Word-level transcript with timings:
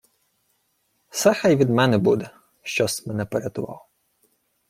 —Се 1.11 1.33
хай 1.33 1.55
від 1.55 1.69
мене 1.69 1.97
буде, 1.97 2.29
що-с 2.63 3.05
мене 3.07 3.25
порятував. 3.25 3.87